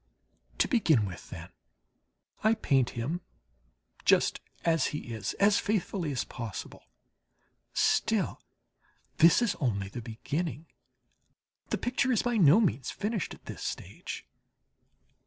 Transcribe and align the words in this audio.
To 0.57 0.67
begin 0.67 1.05
with, 1.05 1.29
then, 1.29 1.49
I 2.43 2.55
paint 2.55 2.89
him 2.97 3.21
just 4.03 4.39
as 4.65 4.87
he 4.87 5.13
is, 5.13 5.33
as 5.35 5.59
faithfully 5.59 6.11
as 6.11 6.23
possible 6.23 6.85
still 7.71 8.41
this 9.17 9.43
is 9.43 9.53
only 9.59 9.89
the 9.89 10.01
beginning. 10.01 10.65
The 11.69 11.77
picture 11.77 12.11
is 12.11 12.23
by 12.23 12.37
no 12.37 12.59
means 12.59 12.89
finished 12.89 13.35
at 13.35 13.45
this 13.45 13.61
stage. 13.61 14.25